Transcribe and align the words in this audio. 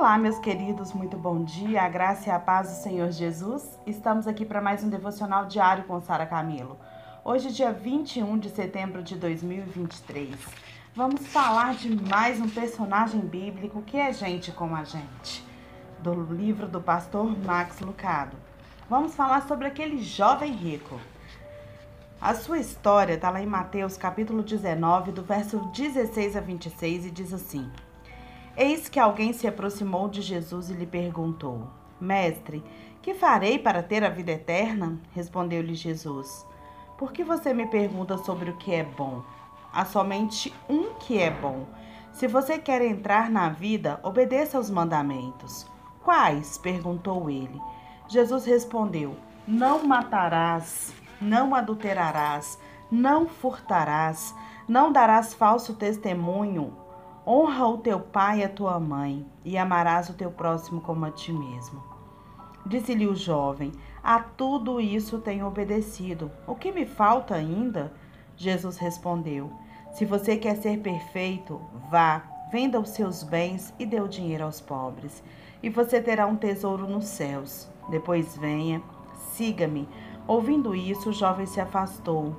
Olá, 0.00 0.16
meus 0.16 0.38
queridos, 0.38 0.94
muito 0.94 1.14
bom 1.18 1.44
dia, 1.44 1.82
a 1.82 1.88
graça 1.90 2.30
e 2.30 2.32
a 2.32 2.40
paz 2.40 2.70
do 2.70 2.82
Senhor 2.82 3.12
Jesus. 3.12 3.78
Estamos 3.86 4.26
aqui 4.26 4.46
para 4.46 4.58
mais 4.58 4.82
um 4.82 4.88
devocional 4.88 5.44
diário 5.44 5.84
com 5.84 6.00
Sara 6.00 6.24
Camilo. 6.24 6.78
Hoje, 7.22 7.52
dia 7.52 7.70
21 7.70 8.38
de 8.38 8.48
setembro 8.48 9.02
de 9.02 9.14
2023. 9.14 10.34
Vamos 10.96 11.26
falar 11.26 11.74
de 11.74 11.94
mais 12.08 12.40
um 12.40 12.48
personagem 12.48 13.20
bíblico 13.20 13.82
que 13.82 13.98
é 13.98 14.10
gente 14.10 14.50
como 14.52 14.74
a 14.74 14.84
gente, 14.84 15.44
do 15.98 16.14
livro 16.14 16.66
do 16.66 16.80
pastor 16.80 17.36
Max 17.44 17.78
Lucado. 17.80 18.38
Vamos 18.88 19.14
falar 19.14 19.46
sobre 19.46 19.66
aquele 19.66 20.02
jovem 20.02 20.54
rico. 20.54 20.98
A 22.18 22.34
sua 22.34 22.58
história 22.58 23.12
está 23.12 23.28
lá 23.28 23.42
em 23.42 23.46
Mateus 23.46 23.98
capítulo 23.98 24.42
19, 24.42 25.12
do 25.12 25.22
verso 25.22 25.58
16 25.74 26.36
a 26.36 26.40
26, 26.40 27.04
e 27.04 27.10
diz 27.10 27.34
assim. 27.34 27.70
Eis 28.56 28.88
que 28.88 28.98
alguém 28.98 29.32
se 29.32 29.46
aproximou 29.46 30.08
de 30.08 30.20
Jesus 30.20 30.70
e 30.70 30.72
lhe 30.72 30.86
perguntou: 30.86 31.68
Mestre, 32.00 32.62
que 33.00 33.14
farei 33.14 33.58
para 33.58 33.82
ter 33.82 34.02
a 34.04 34.10
vida 34.10 34.32
eterna? 34.32 34.98
Respondeu-lhe 35.12 35.74
Jesus: 35.74 36.44
Por 36.98 37.12
que 37.12 37.22
você 37.22 37.54
me 37.54 37.66
pergunta 37.66 38.18
sobre 38.18 38.50
o 38.50 38.56
que 38.56 38.74
é 38.74 38.82
bom? 38.82 39.22
Há 39.72 39.84
somente 39.84 40.52
um 40.68 40.94
que 40.94 41.18
é 41.18 41.30
bom. 41.30 41.64
Se 42.12 42.26
você 42.26 42.58
quer 42.58 42.82
entrar 42.82 43.30
na 43.30 43.48
vida, 43.48 44.00
obedeça 44.02 44.58
aos 44.58 44.68
mandamentos. 44.68 45.66
Quais? 46.02 46.58
perguntou 46.58 47.30
ele. 47.30 47.60
Jesus 48.08 48.44
respondeu: 48.44 49.16
Não 49.46 49.86
matarás, 49.86 50.92
não 51.20 51.54
adulterarás, 51.54 52.58
não 52.90 53.28
furtarás, 53.28 54.34
não 54.66 54.90
darás 54.90 55.32
falso 55.32 55.74
testemunho 55.74 56.89
Honra 57.26 57.66
o 57.68 57.78
teu 57.78 58.00
pai 58.00 58.40
e 58.40 58.44
a 58.44 58.48
tua 58.48 58.80
mãe, 58.80 59.26
e 59.44 59.58
amarás 59.58 60.08
o 60.08 60.14
teu 60.14 60.30
próximo 60.30 60.80
como 60.80 61.04
a 61.04 61.10
ti 61.10 61.32
mesmo. 61.32 61.82
Disse-lhe 62.64 63.06
o 63.06 63.14
jovem: 63.14 63.72
A 64.02 64.20
tudo 64.20 64.80
isso 64.80 65.18
tenho 65.18 65.46
obedecido. 65.46 66.30
O 66.46 66.54
que 66.54 66.72
me 66.72 66.86
falta 66.86 67.34
ainda? 67.34 67.92
Jesus 68.36 68.78
respondeu: 68.78 69.50
Se 69.92 70.04
você 70.04 70.36
quer 70.36 70.56
ser 70.56 70.80
perfeito, 70.80 71.60
vá, 71.90 72.22
venda 72.50 72.80
os 72.80 72.90
seus 72.90 73.22
bens 73.22 73.74
e 73.78 73.84
dê 73.84 74.00
o 74.00 74.08
dinheiro 74.08 74.44
aos 74.44 74.60
pobres, 74.60 75.22
e 75.62 75.68
você 75.68 76.00
terá 76.00 76.26
um 76.26 76.36
tesouro 76.36 76.88
nos 76.88 77.04
céus. 77.04 77.68
Depois 77.90 78.36
venha, 78.36 78.82
siga-me. 79.32 79.88
Ouvindo 80.26 80.74
isso, 80.74 81.10
o 81.10 81.12
jovem 81.12 81.44
se 81.44 81.60
afastou, 81.60 82.34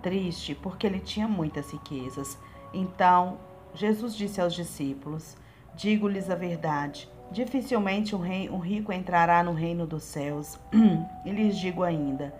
triste, 0.00 0.54
porque 0.54 0.86
ele 0.86 1.00
tinha 1.00 1.26
muitas 1.26 1.72
riquezas. 1.72 2.38
Então 2.72 3.38
Jesus 3.74 4.14
disse 4.14 4.40
aos 4.40 4.54
discípulos: 4.54 5.36
Digo-lhes 5.74 6.28
a 6.28 6.34
verdade. 6.34 7.08
Dificilmente 7.30 8.14
um, 8.14 8.20
rei, 8.20 8.50
um 8.50 8.58
rico 8.58 8.92
entrará 8.92 9.42
no 9.42 9.54
reino 9.54 9.86
dos 9.86 10.02
céus. 10.02 10.58
e 11.24 11.30
lhes 11.30 11.56
digo 11.56 11.82
ainda: 11.82 12.34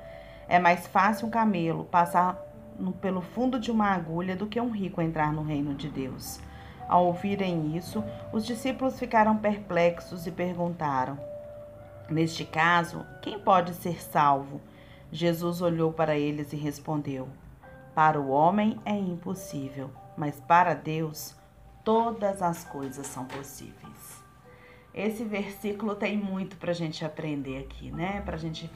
é 0.46 0.58
mais 0.58 0.86
fácil 0.86 1.28
um 1.28 1.30
camelo 1.30 1.84
passar 1.84 2.38
no, 2.78 2.92
pelo 2.92 3.22
fundo 3.22 3.58
de 3.58 3.70
uma 3.70 3.86
agulha 3.86 4.36
do 4.36 4.46
que 4.46 4.60
um 4.60 4.70
rico 4.70 5.00
entrar 5.00 5.32
no 5.32 5.42
reino 5.42 5.74
de 5.74 5.88
Deus. 5.88 6.40
Ao 6.86 7.06
ouvirem 7.06 7.74
isso, 7.74 8.04
os 8.32 8.44
discípulos 8.44 8.98
ficaram 8.98 9.38
perplexos 9.38 10.26
e 10.26 10.30
perguntaram: 10.30 11.18
Neste 12.10 12.44
caso, 12.44 13.06
quem 13.22 13.38
pode 13.38 13.72
ser 13.72 14.02
salvo? 14.02 14.60
Jesus 15.10 15.62
olhou 15.62 15.90
para 15.90 16.18
eles 16.18 16.52
e 16.52 16.56
respondeu: 16.56 17.28
Para 17.94 18.20
o 18.20 18.28
homem 18.28 18.78
é 18.84 18.94
impossível 18.94 19.90
mas 20.16 20.40
para 20.40 20.74
Deus 20.74 21.34
todas 21.84 22.42
as 22.42 22.64
coisas 22.64 23.06
são 23.06 23.24
possíveis. 23.24 24.22
Esse 24.94 25.24
versículo 25.24 25.94
tem 25.94 26.16
muito 26.16 26.56
para 26.56 26.70
a 26.70 26.74
gente 26.74 27.04
aprender 27.04 27.58
aqui, 27.58 27.90
né? 27.90 28.20
Para 28.20 28.36
a 28.36 28.38
gente 28.38 28.70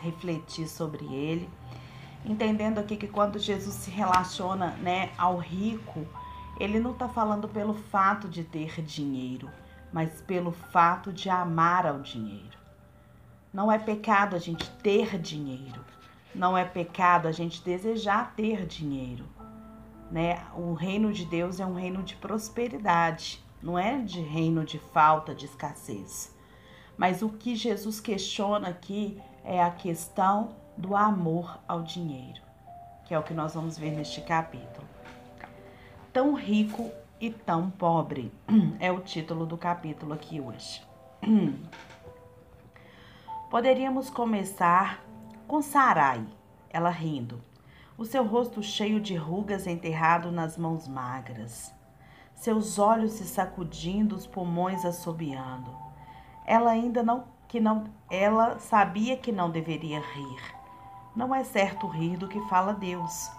refletir 0.00 0.68
sobre 0.68 1.04
ele, 1.06 1.48
entendendo 2.24 2.78
aqui 2.78 2.96
que 2.96 3.06
quando 3.06 3.38
Jesus 3.38 3.74
se 3.74 3.90
relaciona, 3.90 4.72
né, 4.82 5.12
ao 5.16 5.38
rico, 5.38 6.06
ele 6.58 6.80
não 6.80 6.90
está 6.90 7.08
falando 7.08 7.48
pelo 7.48 7.72
fato 7.72 8.28
de 8.28 8.42
ter 8.42 8.82
dinheiro, 8.82 9.48
mas 9.92 10.20
pelo 10.20 10.50
fato 10.50 11.12
de 11.12 11.30
amar 11.30 11.86
ao 11.86 12.00
dinheiro. 12.00 12.58
Não 13.52 13.70
é 13.70 13.78
pecado 13.78 14.34
a 14.34 14.38
gente 14.38 14.68
ter 14.82 15.18
dinheiro. 15.18 15.84
Não 16.34 16.56
é 16.56 16.64
pecado 16.64 17.28
a 17.28 17.32
gente 17.32 17.62
desejar 17.62 18.34
ter 18.34 18.66
dinheiro 18.66 19.24
né? 20.12 20.44
O 20.54 20.74
reino 20.74 21.10
de 21.10 21.24
Deus 21.24 21.58
é 21.58 21.64
um 21.64 21.72
reino 21.72 22.02
de 22.02 22.14
prosperidade, 22.16 23.42
não 23.62 23.78
é 23.78 23.98
de 23.98 24.20
reino 24.20 24.62
de 24.62 24.78
falta, 24.78 25.34
de 25.34 25.46
escassez. 25.46 26.36
Mas 26.98 27.22
o 27.22 27.30
que 27.30 27.56
Jesus 27.56 27.98
questiona 27.98 28.68
aqui 28.68 29.18
é 29.42 29.62
a 29.62 29.70
questão 29.70 30.54
do 30.76 30.94
amor 30.94 31.58
ao 31.66 31.82
dinheiro, 31.82 32.42
que 33.06 33.14
é 33.14 33.18
o 33.18 33.22
que 33.22 33.32
nós 33.32 33.54
vamos 33.54 33.78
ver 33.78 33.92
neste 33.92 34.20
capítulo. 34.20 34.86
Tão 36.12 36.34
rico 36.34 36.90
e 37.18 37.30
tão 37.30 37.70
pobre 37.70 38.30
é 38.78 38.92
o 38.92 39.00
título 39.00 39.46
do 39.46 39.56
capítulo 39.56 40.12
aqui 40.12 40.42
hoje. 40.42 40.82
Poderíamos 43.50 44.10
começar 44.10 45.02
com 45.48 45.62
Sarai, 45.62 46.22
ela 46.68 46.90
rindo 46.90 47.42
o 47.96 48.04
seu 48.04 48.24
rosto 48.24 48.62
cheio 48.62 49.00
de 49.00 49.14
rugas 49.14 49.66
enterrado 49.66 50.32
nas 50.32 50.56
mãos 50.56 50.88
magras, 50.88 51.72
seus 52.34 52.78
olhos 52.78 53.12
se 53.12 53.24
sacudindo, 53.24 54.16
os 54.16 54.26
pulmões 54.26 54.84
assobiando. 54.84 55.70
Ela 56.46 56.70
ainda 56.70 57.02
não 57.02 57.24
que 57.46 57.60
não 57.60 57.84
ela 58.10 58.58
sabia 58.58 59.16
que 59.16 59.30
não 59.30 59.50
deveria 59.50 60.00
rir. 60.00 60.54
Não 61.14 61.34
é 61.34 61.44
certo 61.44 61.86
rir 61.86 62.16
do 62.16 62.26
que 62.26 62.40
fala 62.48 62.72
Deus. 62.72 63.30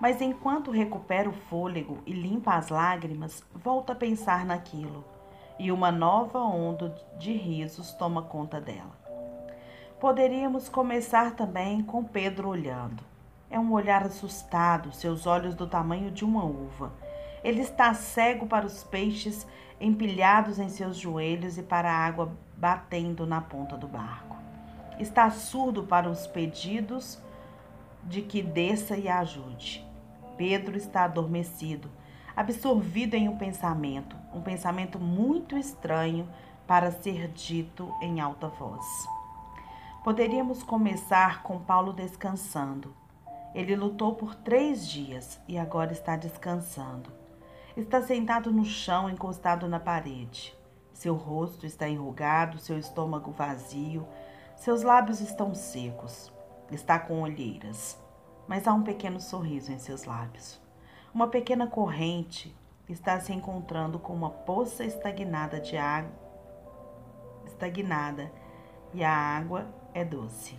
Mas 0.00 0.20
enquanto 0.20 0.70
recupera 0.70 1.28
o 1.28 1.32
fôlego 1.32 1.98
e 2.04 2.12
limpa 2.12 2.54
as 2.54 2.68
lágrimas, 2.68 3.44
volta 3.54 3.92
a 3.92 3.96
pensar 3.96 4.44
naquilo, 4.44 5.04
e 5.58 5.70
uma 5.70 5.92
nova 5.92 6.40
onda 6.40 6.94
de 7.18 7.32
risos 7.32 7.92
toma 7.92 8.22
conta 8.22 8.60
dela. 8.60 8.98
Poderíamos 10.00 10.68
começar 10.68 11.36
também 11.36 11.82
com 11.82 12.02
Pedro 12.02 12.48
olhando. 12.48 13.09
É 13.50 13.58
um 13.58 13.72
olhar 13.72 14.04
assustado, 14.04 14.92
seus 14.92 15.26
olhos 15.26 15.56
do 15.56 15.66
tamanho 15.66 16.12
de 16.12 16.24
uma 16.24 16.44
uva. 16.44 16.92
Ele 17.42 17.60
está 17.60 17.92
cego 17.92 18.46
para 18.46 18.64
os 18.64 18.84
peixes 18.84 19.44
empilhados 19.80 20.60
em 20.60 20.68
seus 20.68 20.96
joelhos 20.96 21.58
e 21.58 21.62
para 21.62 21.90
a 21.90 21.96
água 21.96 22.32
batendo 22.56 23.26
na 23.26 23.40
ponta 23.40 23.76
do 23.76 23.88
barco. 23.88 24.36
Está 25.00 25.28
surdo 25.30 25.82
para 25.82 26.08
os 26.08 26.28
pedidos 26.28 27.20
de 28.04 28.22
que 28.22 28.40
desça 28.40 28.96
e 28.96 29.08
ajude. 29.08 29.84
Pedro 30.36 30.76
está 30.76 31.04
adormecido, 31.04 31.90
absorvido 32.36 33.14
em 33.14 33.28
um 33.28 33.36
pensamento, 33.36 34.14
um 34.32 34.40
pensamento 34.40 34.98
muito 35.00 35.56
estranho 35.56 36.28
para 36.68 36.92
ser 36.92 37.26
dito 37.28 37.92
em 38.00 38.20
alta 38.20 38.46
voz. 38.46 38.86
Poderíamos 40.04 40.62
começar 40.62 41.42
com 41.42 41.58
Paulo 41.58 41.92
descansando, 41.92 42.94
ele 43.54 43.74
lutou 43.76 44.14
por 44.14 44.34
três 44.34 44.86
dias 44.86 45.40
e 45.48 45.58
agora 45.58 45.92
está 45.92 46.16
descansando. 46.16 47.10
Está 47.76 48.02
sentado 48.02 48.52
no 48.52 48.64
chão, 48.64 49.08
encostado 49.08 49.68
na 49.68 49.80
parede. 49.80 50.56
Seu 50.92 51.14
rosto 51.14 51.66
está 51.66 51.88
enrugado, 51.88 52.58
seu 52.58 52.78
estômago 52.78 53.30
vazio, 53.30 54.06
seus 54.56 54.82
lábios 54.82 55.20
estão 55.20 55.54
secos. 55.54 56.32
Está 56.70 56.98
com 56.98 57.22
olheiras, 57.22 57.98
mas 58.46 58.68
há 58.68 58.72
um 58.72 58.82
pequeno 58.82 59.20
sorriso 59.20 59.72
em 59.72 59.78
seus 59.78 60.04
lábios. 60.04 60.60
Uma 61.12 61.28
pequena 61.28 61.66
corrente 61.66 62.54
está 62.88 63.18
se 63.18 63.32
encontrando 63.32 63.98
com 63.98 64.12
uma 64.12 64.30
poça 64.30 64.84
estagnada 64.84 65.60
de 65.60 65.76
água 65.76 66.20
estagnada 67.60 68.32
e 68.94 69.04
a 69.04 69.12
água 69.12 69.66
é 69.92 70.04
doce. 70.04 70.56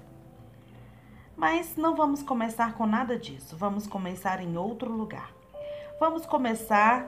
Mas 1.41 1.75
não 1.75 1.95
vamos 1.95 2.21
começar 2.21 2.75
com 2.75 2.85
nada 2.85 3.17
disso, 3.17 3.57
vamos 3.57 3.88
começar 3.88 4.43
em 4.43 4.57
outro 4.57 4.91
lugar. 4.91 5.31
Vamos 5.99 6.23
começar 6.23 7.07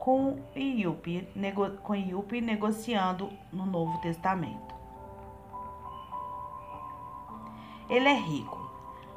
com 0.00 0.42
Iupi, 0.56 1.28
nego, 1.32 1.70
com 1.76 1.94
negociando 2.42 3.30
no 3.52 3.64
Novo 3.64 3.96
Testamento. 3.98 4.74
Ele 7.88 8.08
é 8.08 8.14
rico, 8.14 8.68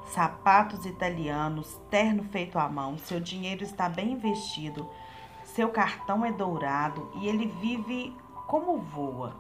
sapatos 0.06 0.86
italianos, 0.86 1.82
terno 1.90 2.24
feito 2.26 2.60
à 2.60 2.70
mão, 2.70 3.00
seu 3.00 3.20
dinheiro 3.20 3.64
está 3.64 3.90
bem 3.90 4.12
investido, 4.12 4.88
seu 5.44 5.70
cartão 5.70 6.24
é 6.24 6.32
dourado 6.32 7.10
e 7.16 7.28
ele 7.28 7.48
vive 7.48 8.16
como 8.46 8.78
voa, 8.78 9.36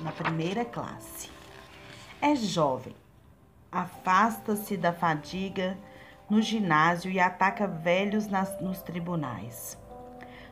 na 0.00 0.10
primeira 0.10 0.64
classe. 0.64 1.30
É 2.20 2.34
jovem, 2.34 3.03
afasta-se 3.74 4.76
da 4.76 4.92
fadiga 4.92 5.76
no 6.30 6.40
ginásio 6.40 7.10
e 7.10 7.18
ataca 7.18 7.66
velhos 7.66 8.28
nas, 8.28 8.60
nos 8.60 8.80
tribunais. 8.80 9.76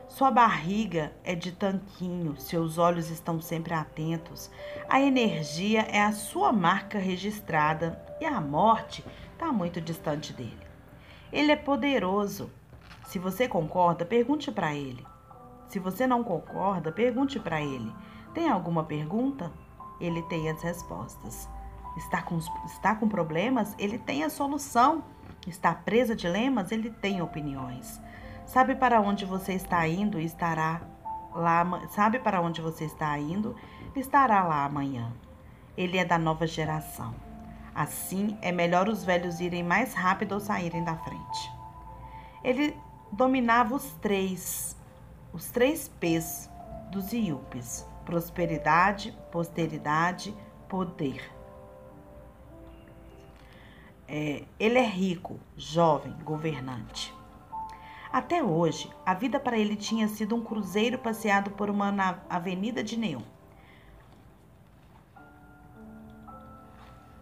Sua 0.09 0.29
barriga 0.29 1.13
é 1.23 1.33
de 1.33 1.53
tanquinho, 1.53 2.39
seus 2.39 2.77
olhos 2.77 3.09
estão 3.09 3.41
sempre 3.41 3.73
atentos. 3.73 4.51
A 4.89 5.01
energia 5.01 5.81
é 5.89 6.03
a 6.03 6.11
sua 6.11 6.51
marca 6.51 6.99
registrada 6.99 7.99
e 8.19 8.25
a 8.25 8.39
morte 8.41 9.03
está 9.31 9.51
muito 9.51 9.79
distante 9.79 10.33
dele. 10.33 10.67
Ele 11.31 11.51
é 11.51 11.55
poderoso. 11.55 12.51
Se 13.07 13.17
você 13.17 13.47
concorda, 13.47 14.05
pergunte 14.05 14.51
para 14.51 14.75
ele. 14.75 15.03
Se 15.67 15.79
você 15.79 16.05
não 16.05 16.23
concorda, 16.23 16.91
pergunte 16.91 17.39
para 17.39 17.61
ele. 17.61 17.91
Tem 18.33 18.49
alguma 18.49 18.83
pergunta? 18.83 19.51
Ele 19.99 20.21
tem 20.23 20.49
as 20.49 20.61
respostas. 20.61 21.49
Está 21.97 22.21
com, 22.21 22.37
está 22.65 22.95
com 22.95 23.07
problemas? 23.07 23.75
Ele 23.77 23.97
tem 23.97 24.23
a 24.23 24.29
solução. 24.29 25.03
Está 25.45 25.73
preso 25.73 26.13
a 26.13 26.15
dilemas? 26.15 26.71
Ele 26.71 26.89
tem 26.89 27.21
opiniões. 27.21 28.01
Sabe 28.45 28.75
para 28.75 29.01
onde 29.01 29.25
você 29.25 29.53
está 29.53 29.87
indo 29.87 30.19
e 30.19 30.25
estará 30.25 30.81
lá, 31.33 31.87
sabe 31.89 32.19
para 32.19 32.41
onde 32.41 32.61
você 32.61 32.85
está 32.85 33.17
indo 33.17 33.55
estará 33.99 34.43
lá 34.43 34.65
amanhã. 34.65 35.11
Ele 35.77 35.97
é 35.97 36.05
da 36.05 36.17
nova 36.17 36.45
geração. 36.45 37.13
Assim, 37.73 38.37
é 38.41 38.51
melhor 38.51 38.87
os 38.87 39.03
velhos 39.03 39.39
irem 39.39 39.63
mais 39.63 39.93
rápido 39.93 40.33
ou 40.33 40.39
saírem 40.39 40.83
da 40.83 40.95
frente. 40.95 41.51
Ele 42.43 42.77
dominava 43.11 43.75
os 43.75 43.93
três, 43.93 44.77
os 45.31 45.49
três 45.49 45.87
P's 45.87 46.49
dos 46.91 47.11
Iupes: 47.11 47.87
prosperidade, 48.05 49.17
posteridade, 49.31 50.35
poder. 50.69 51.32
É, 54.07 54.43
ele 54.59 54.77
é 54.77 54.85
rico, 54.85 55.39
jovem, 55.55 56.13
governante. 56.23 57.13
Até 58.11 58.43
hoje, 58.43 58.91
a 59.05 59.13
vida 59.13 59.39
para 59.39 59.57
ele 59.57 59.75
tinha 59.75 60.07
sido 60.07 60.35
um 60.35 60.43
cruzeiro 60.43 60.99
passeado 60.99 61.51
por 61.51 61.69
uma 61.69 62.21
avenida 62.29 62.83
de 62.83 62.95
neon. 62.95 63.23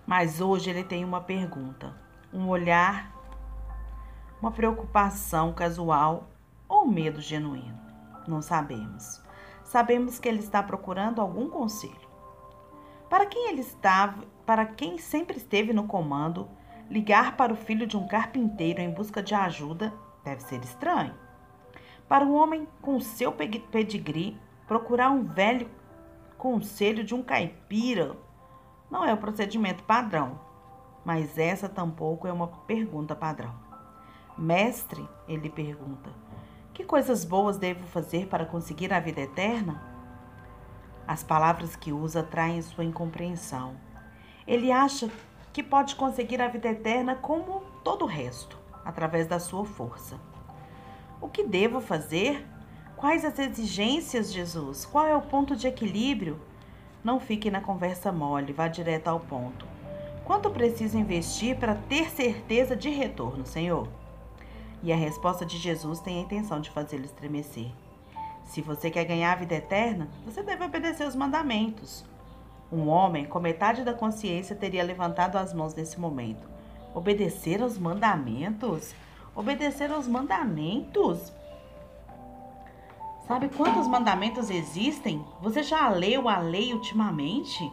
Mas 0.06 0.42
hoje 0.42 0.70
ele 0.70 0.84
tem 0.84 1.06
uma 1.06 1.22
pergunta, 1.22 1.96
um 2.34 2.50
olhar, 2.50 3.16
uma 4.42 4.52
preocupação 4.52 5.54
casual 5.54 6.28
ou 6.68 6.86
medo 6.86 7.22
genuíno. 7.22 7.80
Não 8.28 8.42
sabemos. 8.42 9.22
Sabemos 9.64 10.20
que 10.20 10.28
ele 10.28 10.40
está 10.40 10.62
procurando 10.62 11.22
algum 11.22 11.50
conselho. 11.50 12.10
Para 13.10 13.26
quem 13.26 13.50
ele 13.50 13.62
estava, 13.62 14.26
para 14.46 14.66
quem 14.66 14.98
sempre 14.98 15.38
esteve 15.38 15.72
no 15.72 15.88
comando, 15.88 16.50
ligar 16.90 17.38
para 17.38 17.54
o 17.54 17.56
filho 17.56 17.88
de 17.88 17.98
um 17.98 18.08
carpinteiro 18.08 18.82
em 18.82 18.92
busca 18.92 19.22
de 19.22 19.34
ajuda 19.34 19.94
Deve 20.24 20.42
ser 20.44 20.64
estranho. 20.64 21.16
Para 22.08 22.26
um 22.26 22.34
homem 22.34 22.68
com 22.82 23.00
seu 23.00 23.32
pedigree, 23.32 24.38
procurar 24.68 25.10
um 25.10 25.24
velho 25.24 25.70
conselho 26.38 27.04
de 27.04 27.14
um 27.14 27.24
caipira 27.24 28.16
não 28.90 29.06
é 29.06 29.14
o 29.14 29.18
procedimento 29.18 29.84
padrão, 29.84 30.40
mas 31.06 31.38
essa 31.38 31.70
tampouco 31.70 32.28
é 32.28 32.34
uma 32.34 32.48
pergunta 32.48 33.16
padrão. 33.16 33.54
Mestre, 34.38 35.08
ele 35.28 35.50
pergunta, 35.50 36.10
que 36.74 36.84
coisas 36.84 37.24
boas 37.24 37.58
devo 37.58 37.88
fazer 37.88 38.28
para 38.28 38.46
conseguir 38.46 38.92
a 38.92 39.00
vida 39.00 39.22
eterna? 39.22 39.82
As 41.08 41.24
palavras 41.24 41.76
que 41.76 41.94
usa 41.94 42.22
traem 42.22 42.62
sua 42.62 42.84
incompreensão. 42.84 43.78
Ele 44.46 44.72
acha 44.72 45.10
que 45.54 45.62
pode 45.62 45.96
conseguir 45.96 46.42
a 46.42 46.48
vida 46.48 46.70
eterna 46.70 47.16
como 47.16 47.62
todo 47.84 48.04
o 48.04 48.08
resto 48.08 48.58
através 48.86 49.28
da 49.28 49.40
sua 49.40 49.66
força. 49.66 50.20
O 51.20 51.28
que 51.28 51.44
devo 51.44 51.82
fazer? 51.82 52.46
Quais 52.96 53.26
as 53.26 53.38
exigências, 53.38 54.32
Jesus? 54.32 54.86
Qual 54.86 55.06
é 55.06 55.16
o 55.16 55.22
ponto 55.22 55.56
de 55.56 55.68
equilíbrio? 55.68 56.40
Não 57.04 57.20
fique 57.20 57.50
na 57.50 57.62
conversa 57.62 58.12
mole, 58.12 58.54
vá 58.54 58.68
direto 58.68 59.08
ao 59.08 59.20
ponto. 59.20 59.66
Quanto 60.24 60.52
preciso 60.52 60.98
investir 60.98 61.58
para 61.58 61.76
ter 61.76 62.10
certeza 62.10 62.76
de 62.76 62.90
retorno, 62.90 63.46
Senhor? 63.46 63.88
E 64.84 64.92
a 64.94 64.96
resposta 64.96 65.46
de 65.46 65.58
Jesus 65.58 66.00
tem 66.00 66.18
a 66.18 66.22
intenção 66.22 66.62
de 66.62 66.70
fazê-lo 66.70 67.06
estremecer. 67.06 67.72
Se 68.46 68.62
você 68.62 68.90
quer 68.90 69.06
ganhar 69.06 69.34
a 69.34 69.36
vida 69.36 69.56
eterna, 69.56 70.10
você 70.26 70.44
deve 70.44 70.64
obedecer 70.64 71.08
os 71.08 71.16
mandamentos. 71.16 72.06
Um 72.72 72.88
homem 72.88 73.26
com 73.26 73.40
metade 73.40 73.84
da 73.84 73.94
consciência 73.94 74.56
teria 74.56 74.84
levantado 74.84 75.36
as 75.36 75.54
mãos 75.54 75.76
nesse 75.76 76.00
momento. 76.00 76.50
Obedecer 76.96 77.62
aos 77.62 77.78
mandamentos? 77.78 78.96
Obedecer 79.36 79.92
aos 79.92 80.08
mandamentos? 80.08 81.34
Sabe 83.28 83.50
quantos 83.50 83.88
mandamentos 83.88 84.50
existem? 84.50 85.24
Você 85.42 85.64
já 85.64 85.90
leu 85.90 86.30
a 86.30 86.40
lei 86.40 86.74
ultimamente? 86.74 87.72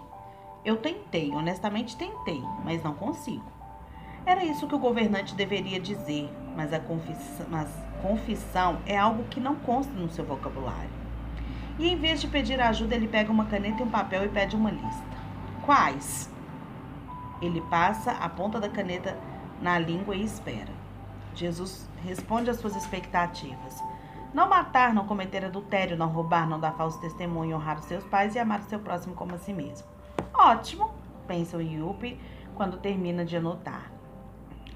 Eu 0.65 0.77
tentei, 0.77 1.31
honestamente 1.31 1.97
tentei, 1.97 2.43
mas 2.65 2.83
não 2.83 2.95
consigo. 2.95 3.45
Era 4.27 4.45
isso 4.45 4.67
que 4.67 4.75
o 4.75 4.79
governante 4.79 5.35
deveria 5.35 5.81
dizer, 5.81 6.29
mas 6.57 6.73
a 6.73 6.81
confissão, 6.81 7.47
mas 7.49 7.69
confissão 8.03 8.79
é 8.85 8.99
algo 8.99 9.25
que 9.25 9.41
não 9.41 9.55
consta 9.57 9.93
no 9.93 10.11
seu 10.11 10.25
vocabulário. 10.25 10.98
E 11.79 11.89
em 11.89 11.97
vez 11.97 12.21
de 12.21 12.27
pedir 12.27 12.61
ajuda, 12.61 12.95
ele 12.97 13.07
pega 13.07 13.31
uma 13.31 13.47
caneta 13.47 13.83
e 13.83 13.85
um 13.85 13.91
papel 13.91 14.25
e 14.25 14.29
pede 14.29 14.57
uma 14.57 14.71
lista. 14.71 15.17
Quais? 15.65 16.29
Ele 17.41 17.61
passa 17.61 18.13
a 18.13 18.29
ponta 18.29 18.59
da 18.59 18.69
caneta 18.69 19.17
na 19.63 19.79
língua 19.79 20.17
e 20.17 20.25
espera. 20.25 20.73
Jesus 21.35 21.89
responde 22.05 22.51
às 22.51 22.59
suas 22.59 22.75
expectativas. 22.75 23.81
Não 24.35 24.49
matar, 24.49 24.93
não 24.93 25.07
cometer 25.07 25.45
adultério, 25.45 25.97
não 25.97 26.09
roubar, 26.09 26.49
não 26.49 26.59
dar 26.59 26.73
falso 26.73 27.01
testemunho, 27.01 27.57
honrar 27.57 27.79
os 27.79 27.85
seus 27.85 28.05
pais 28.05 28.35
e 28.35 28.39
amar 28.39 28.61
o 28.61 28.65
seu 28.65 28.81
próximo 28.81 29.15
como 29.15 29.35
a 29.35 29.39
si 29.39 29.53
mesmo. 29.53 29.87
Ótimo, 30.35 30.91
pensa 31.27 31.57
o 31.57 31.63
Yuppie 31.63 32.21
quando 32.57 32.79
termina 32.79 33.25
de 33.25 33.37
anotar. 33.37 33.91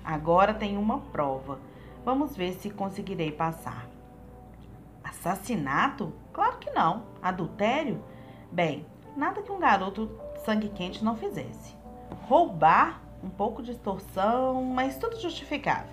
Agora 0.04 0.54
tem 0.54 0.78
uma 0.78 0.98
prova. 0.98 1.58
Vamos 2.04 2.36
ver 2.36 2.52
se 2.54 2.70
conseguirei 2.70 3.30
passar. 3.32 3.91
Assassinato? 5.12 6.12
Claro 6.32 6.56
que 6.56 6.70
não. 6.70 7.04
Adultério? 7.22 8.02
Bem, 8.50 8.86
nada 9.14 9.42
que 9.42 9.52
um 9.52 9.60
garoto 9.60 10.10
sangue 10.44 10.70
quente 10.70 11.04
não 11.04 11.16
fizesse. 11.16 11.76
Roubar, 12.22 13.02
um 13.22 13.28
pouco 13.28 13.62
de 13.62 13.72
extorsão, 13.72 14.64
mas 14.64 14.96
tudo 14.96 15.20
justificável. 15.20 15.92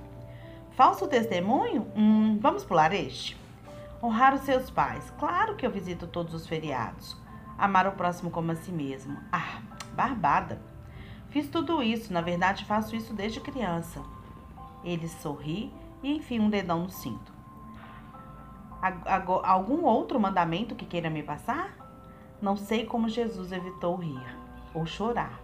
Falso 0.72 1.06
testemunho? 1.06 1.86
Hum, 1.96 2.40
vamos 2.42 2.64
pular 2.64 2.94
este. 2.94 3.38
Honrar 4.02 4.34
os 4.34 4.42
seus 4.42 4.70
pais. 4.70 5.12
Claro 5.20 5.56
que 5.58 5.66
eu 5.66 5.72
visito 5.72 6.08
todos 6.08 6.34
os 6.34 6.48
feriados. 6.48 7.18
Amar 7.58 7.88
o 7.88 7.92
próximo 7.92 8.32
como 8.32 8.52
a 8.52 8.56
si 8.56 8.72
mesmo. 8.72 9.18
Ah, 9.34 9.62
barbada. 9.94 10.62
Fiz 11.30 11.50
tudo 11.50 11.84
isso, 11.84 12.14
na 12.14 12.22
verdade 12.22 12.64
faço 12.64 12.96
isso 12.96 13.14
desde 13.14 13.42
criança. 13.42 14.02
Ele 14.84 15.10
sorri 15.10 15.72
e 16.02 16.16
enfia 16.16 16.42
um 16.42 16.50
dedão 16.50 16.84
no 16.84 16.90
cinto. 16.90 17.39
Algum 19.44 19.84
outro 19.84 20.20
mandamento 20.20 20.76
que 20.76 20.86
queira 20.86 21.10
me 21.10 21.22
passar? 21.24 21.76
Não 22.42 22.56
sei 22.56 22.86
como 22.86 23.10
Jesus 23.10 23.52
evitou 23.52 23.96
rir 23.96 24.38
ou 24.74 24.86
chorar. 24.86 25.42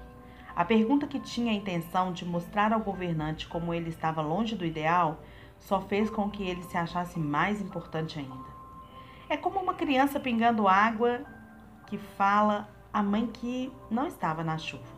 A 0.56 0.64
pergunta 0.64 1.06
que 1.06 1.20
tinha 1.20 1.52
a 1.52 1.56
intenção 1.56 2.14
de 2.14 2.24
mostrar 2.24 2.72
ao 2.72 2.80
governante 2.80 3.48
como 3.48 3.74
ele 3.74 3.90
estava 3.90 4.22
longe 4.22 4.56
do 4.56 4.66
ideal 4.66 5.20
só 5.60 5.82
fez 5.82 6.10
com 6.10 6.30
que 6.30 6.44
ele 6.44 6.64
se 6.64 6.78
achasse 6.78 7.20
mais 7.20 7.60
importante 7.60 8.20
ainda. 8.20 8.56
É 9.28 9.36
como 9.36 9.60
uma 9.60 9.74
criança 9.74 10.20
pingando 10.20 10.68
água 10.68 11.22
que 11.88 11.98
fala 11.98 12.70
à 12.94 13.04
mãe 13.04 13.28
que 13.28 13.72
não 13.92 14.08
estava 14.08 14.44
na 14.44 14.58
chuva. 14.58 14.96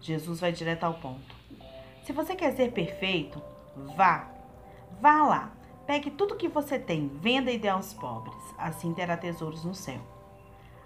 Jesus 0.00 0.38
vai 0.38 0.52
direto 0.52 0.84
ao 0.84 0.94
ponto. 0.94 1.34
Se 2.04 2.12
você 2.12 2.36
quer 2.36 2.52
ser 2.52 2.70
perfeito, 2.70 3.42
vá. 3.96 4.28
Vá 5.00 5.22
lá. 5.24 5.50
Pegue 5.86 6.10
tudo 6.10 6.36
que 6.36 6.48
você 6.48 6.78
tem, 6.78 7.08
venda 7.08 7.50
e 7.50 7.58
dê 7.58 7.68
aos 7.68 7.94
pobres. 7.94 8.36
Assim 8.58 8.92
terá 8.92 9.16
tesouros 9.16 9.64
no 9.64 9.74
céu. 9.74 10.00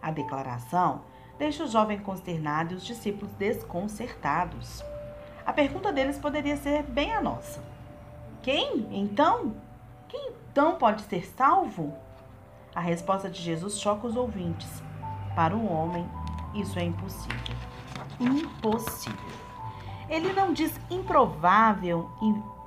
A 0.02 0.10
declaração 0.10 1.02
deixa 1.38 1.64
o 1.64 1.68
jovem 1.68 1.98
consternado 1.98 2.74
e 2.74 2.76
os 2.76 2.84
discípulos 2.84 3.32
desconcertados. 3.34 4.84
A 5.44 5.52
pergunta 5.52 5.92
deles 5.92 6.18
poderia 6.18 6.56
ser 6.56 6.82
bem 6.82 7.14
a 7.14 7.20
nossa: 7.20 7.62
Quem, 8.42 8.86
então? 8.90 9.54
Quem 10.06 10.32
então 10.50 10.76
pode 10.76 11.02
ser 11.02 11.24
salvo? 11.24 11.94
A 12.74 12.80
resposta 12.80 13.30
de 13.30 13.40
Jesus 13.40 13.78
choca 13.80 14.06
os 14.06 14.16
ouvintes. 14.16 14.82
Para 15.34 15.56
um 15.56 15.72
homem, 15.72 16.06
isso 16.54 16.78
é 16.78 16.82
impossível. 16.82 17.56
Impossível. 18.18 19.18
Ele 20.08 20.32
não 20.32 20.52
diz 20.52 20.72
improvável, 20.90 22.10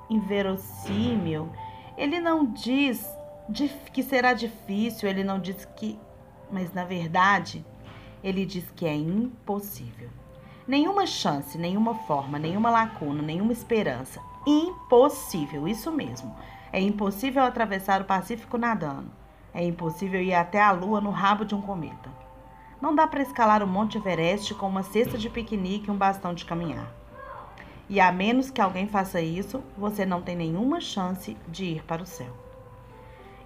inverossímil. 0.10 1.50
Ele 1.98 2.20
não 2.20 2.46
diz 2.46 3.08
que 3.92 4.02
será 4.02 4.34
difícil, 4.34 5.08
ele 5.08 5.24
não 5.24 5.40
diz 5.40 5.66
que. 5.76 6.00
Mas 6.52 6.74
na 6.74 6.84
verdade, 6.84 7.66
ele 8.24 8.46
diz 8.46 8.70
que 8.72 8.86
é 8.86 8.96
impossível. 8.96 10.10
Nenhuma 10.68 11.06
chance, 11.06 11.58
nenhuma 11.58 11.94
forma, 11.94 12.40
nenhuma 12.40 12.70
lacuna, 12.70 13.22
nenhuma 13.22 13.52
esperança. 13.52 14.22
Impossível, 14.48 15.68
isso 15.68 15.92
mesmo. 15.92 16.36
É 16.72 16.80
impossível 16.80 17.44
atravessar 17.44 18.02
o 18.02 18.06
Pacífico 18.06 18.58
nadando. 18.58 19.12
É 19.54 19.64
impossível 19.64 20.22
ir 20.22 20.34
até 20.34 20.62
a 20.62 20.72
lua 20.72 21.00
no 21.00 21.12
rabo 21.12 21.46
de 21.46 21.54
um 21.54 21.62
cometa. 21.62 22.10
Não 22.82 22.96
dá 22.96 23.06
para 23.06 23.22
escalar 23.22 23.62
o 23.62 23.68
Monte 23.68 23.98
Everest 23.98 24.54
com 24.56 24.68
uma 24.68 24.84
cesta 24.84 25.18
de 25.18 25.30
piquenique 25.30 25.90
e 25.90 25.92
um 25.92 25.98
bastão 25.98 26.34
de 26.34 26.46
caminhar. 26.46 27.03
E 27.90 28.00
a 28.00 28.12
menos 28.12 28.50
que 28.50 28.62
alguém 28.62 28.88
faça 28.88 29.22
isso, 29.22 29.64
você 29.78 30.06
não 30.06 30.22
tem 30.22 30.36
nenhuma 30.36 30.80
chance 30.80 31.38
de 31.48 31.66
ir 31.66 31.84
para 31.84 32.02
o 32.02 32.06
céu. 32.06 32.34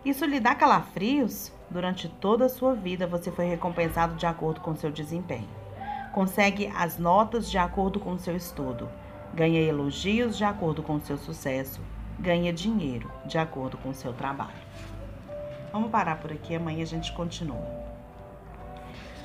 Isso 0.05 0.25
lhe 0.25 0.39
dá 0.39 0.55
calafrios? 0.55 1.51
Durante 1.69 2.07
toda 2.07 2.45
a 2.45 2.49
sua 2.49 2.73
vida, 2.73 3.05
você 3.05 3.29
foi 3.29 3.45
recompensado 3.45 4.15
de 4.15 4.25
acordo 4.25 4.61
com 4.61 4.75
seu 4.75 4.89
desempenho. 4.89 5.49
Consegue 6.13 6.71
as 6.75 6.97
notas 6.97 7.51
de 7.51 7.57
acordo 7.57 7.99
com 7.99 8.17
seu 8.17 8.35
estudo. 8.35 8.89
Ganha 9.33 9.59
elogios 9.59 10.37
de 10.37 10.45
acordo 10.45 10.81
com 10.81 10.99
seu 10.99 11.17
sucesso. 11.17 11.81
Ganha 12.17 12.53
dinheiro 12.53 13.11
de 13.25 13.37
acordo 13.37 13.77
com 13.77 13.93
seu 13.93 14.13
trabalho. 14.13 14.67
Vamos 15.71 15.91
parar 15.91 16.19
por 16.19 16.31
aqui, 16.31 16.55
amanhã 16.55 16.83
a 16.83 16.87
gente 16.87 17.11
continua. 17.11 17.67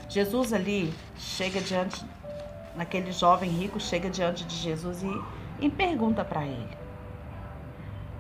Jesus 0.09 0.53
ali 0.53 0.93
chega 1.17 1.61
diante, 1.61 2.05
naquele 2.77 3.13
jovem 3.13 3.51
rico, 3.51 3.79
chega 3.81 4.11
diante 4.11 4.45
de 4.45 4.57
Jesus 4.57 5.03
e, 5.03 5.23
e 5.61 5.71
pergunta 5.71 6.25
para 6.25 6.45
ele. 6.45 6.77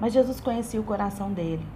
Mas 0.00 0.12
Jesus 0.12 0.40
conhecia 0.40 0.80
o 0.80 0.84
coração 0.84 1.32
dele. 1.32 1.66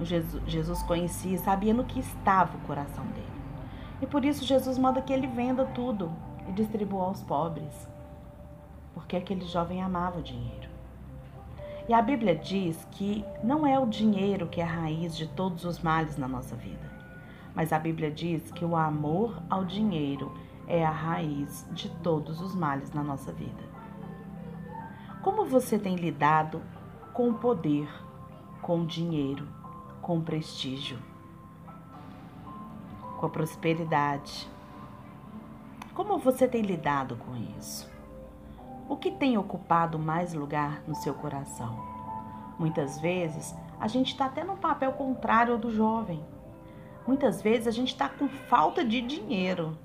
Jesus, 0.00 0.42
Jesus 0.46 0.82
conhecia, 0.82 1.38
sabia 1.38 1.72
no 1.72 1.84
que 1.84 2.00
estava 2.00 2.56
o 2.56 2.60
coração 2.60 3.04
dele. 3.06 3.26
E 4.00 4.06
por 4.06 4.24
isso 4.24 4.44
Jesus 4.44 4.78
manda 4.78 5.00
que 5.00 5.12
ele 5.12 5.26
venda 5.26 5.64
tudo 5.66 6.12
e 6.48 6.52
distribua 6.52 7.04
aos 7.04 7.22
pobres. 7.22 7.88
Porque 8.92 9.16
aquele 9.16 9.44
jovem 9.46 9.82
amava 9.82 10.18
o 10.18 10.22
dinheiro. 10.22 10.68
E 11.88 11.92
a 11.92 12.00
Bíblia 12.00 12.34
diz 12.34 12.86
que 12.92 13.24
não 13.42 13.66
é 13.66 13.78
o 13.78 13.86
dinheiro 13.86 14.46
que 14.46 14.60
é 14.60 14.64
a 14.64 14.66
raiz 14.66 15.16
de 15.16 15.26
todos 15.26 15.64
os 15.64 15.80
males 15.80 16.16
na 16.16 16.26
nossa 16.26 16.56
vida. 16.56 16.90
Mas 17.54 17.72
a 17.72 17.78
Bíblia 17.78 18.10
diz 18.10 18.50
que 18.50 18.64
o 18.64 18.74
amor 18.74 19.40
ao 19.50 19.64
dinheiro 19.64 20.34
é 20.66 20.84
a 20.84 20.90
raiz 20.90 21.66
de 21.72 21.88
todos 21.88 22.40
os 22.40 22.54
males 22.54 22.92
na 22.92 23.02
nossa 23.02 23.32
vida. 23.32 23.62
Como 25.22 25.44
você 25.44 25.78
tem 25.78 25.96
lidado 25.96 26.62
com 27.12 27.30
o 27.30 27.34
poder, 27.34 27.88
com 28.60 28.82
o 28.82 28.86
dinheiro, 28.86 29.48
com 30.02 30.18
o 30.18 30.22
prestígio, 30.22 30.98
com 33.18 33.26
a 33.26 33.30
prosperidade? 33.30 34.50
Como 35.94 36.18
você 36.18 36.48
tem 36.48 36.62
lidado 36.62 37.16
com 37.16 37.36
isso? 37.58 37.90
O 38.88 38.96
que 38.96 39.10
tem 39.10 39.38
ocupado 39.38 39.98
mais 39.98 40.34
lugar 40.34 40.82
no 40.86 40.94
seu 40.94 41.14
coração? 41.14 41.78
Muitas 42.58 43.00
vezes 43.00 43.54
a 43.80 43.88
gente 43.88 44.12
está 44.12 44.26
até 44.26 44.44
no 44.44 44.56
papel 44.56 44.92
contrário 44.92 45.56
do 45.56 45.70
jovem. 45.70 46.24
Muitas 47.06 47.40
vezes 47.40 47.66
a 47.66 47.70
gente 47.70 47.88
está 47.88 48.08
com 48.08 48.28
falta 48.28 48.84
de 48.84 49.00
dinheiro. 49.00 49.76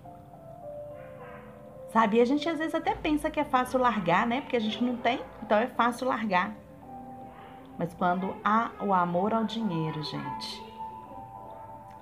Sabe? 1.91 2.17
E 2.17 2.21
a 2.21 2.25
gente 2.25 2.47
às 2.47 2.57
vezes 2.57 2.75
até 2.75 2.93
pensa 2.93 3.29
que 3.29 3.39
é 3.39 3.43
fácil 3.43 3.79
largar, 3.79 4.27
né? 4.27 4.41
Porque 4.41 4.55
a 4.55 4.61
gente 4.61 4.83
não 4.83 4.95
tem, 4.95 5.21
então 5.41 5.57
é 5.57 5.67
fácil 5.67 6.07
largar. 6.07 6.55
Mas 7.77 7.93
quando 7.93 8.35
há 8.43 8.71
o 8.81 8.93
amor 8.93 9.33
ao 9.33 9.43
dinheiro, 9.43 10.03
gente, 10.03 10.63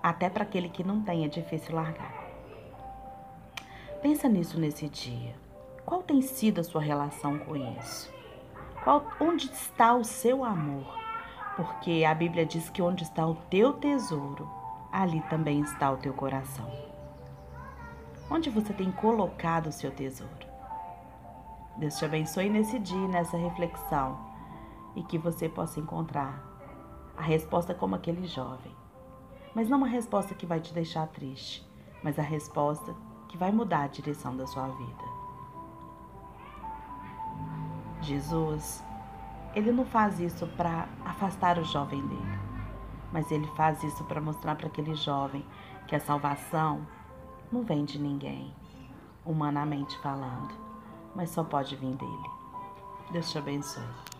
até 0.01 0.29
para 0.29 0.43
aquele 0.43 0.69
que 0.69 0.83
não 0.83 1.01
tem 1.01 1.23
é 1.23 1.27
difícil 1.27 1.75
largar. 1.75 2.13
Pensa 4.01 4.27
nisso 4.27 4.59
nesse 4.59 4.89
dia. 4.89 5.35
Qual 5.85 6.03
tem 6.03 6.21
sido 6.21 6.59
a 6.59 6.63
sua 6.63 6.81
relação 6.81 7.39
com 7.39 7.55
isso? 7.55 8.11
Qual, 8.83 9.05
onde 9.19 9.45
está 9.45 9.93
o 9.93 10.03
seu 10.03 10.43
amor? 10.43 10.97
Porque 11.55 12.03
a 12.05 12.13
Bíblia 12.13 12.45
diz 12.45 12.69
que 12.69 12.81
onde 12.81 13.03
está 13.03 13.25
o 13.25 13.35
teu 13.49 13.73
tesouro, 13.73 14.49
ali 14.91 15.21
também 15.29 15.61
está 15.61 15.91
o 15.91 15.97
teu 15.97 16.13
coração. 16.13 16.86
Onde 18.29 18.49
você 18.49 18.73
tem 18.73 18.91
colocado 18.91 19.67
o 19.67 19.71
seu 19.71 19.91
tesouro? 19.91 20.47
Deus 21.77 21.97
te 21.97 22.05
abençoe 22.05 22.49
nesse 22.49 22.79
dia, 22.79 23.07
nessa 23.07 23.37
reflexão, 23.37 24.19
e 24.95 25.03
que 25.03 25.17
você 25.17 25.47
possa 25.47 25.79
encontrar 25.79 26.43
a 27.15 27.21
resposta 27.21 27.73
como 27.73 27.95
aquele 27.95 28.27
jovem. 28.27 28.75
Mas 29.53 29.69
não 29.69 29.77
uma 29.77 29.87
resposta 29.87 30.35
que 30.35 30.45
vai 30.45 30.59
te 30.59 30.73
deixar 30.73 31.07
triste, 31.07 31.67
mas 32.03 32.19
a 32.19 32.23
resposta 32.23 32.95
que 33.29 33.37
vai 33.37 33.51
mudar 33.51 33.83
a 33.83 33.87
direção 33.87 34.35
da 34.35 34.45
sua 34.45 34.67
vida. 34.67 35.03
Jesus, 38.01 38.83
ele 39.55 39.71
não 39.71 39.85
faz 39.85 40.19
isso 40.19 40.45
para 40.47 40.87
afastar 41.05 41.57
o 41.57 41.63
jovem 41.63 42.05
dele 42.05 42.47
mas 43.11 43.31
ele 43.31 43.47
faz 43.55 43.83
isso 43.83 44.03
para 44.03 44.21
mostrar 44.21 44.55
para 44.55 44.67
aquele 44.67 44.95
jovem 44.95 45.45
que 45.87 45.95
a 45.95 45.99
salvação 45.99 46.85
não 47.51 47.63
vem 47.63 47.85
de 47.85 47.99
ninguém, 47.99 48.53
humanamente 49.25 49.97
falando, 49.99 50.53
mas 51.15 51.29
só 51.29 51.43
pode 51.43 51.75
vir 51.75 51.95
dele. 51.95 52.29
Deus 53.11 53.31
te 53.31 53.37
abençoe. 53.37 54.16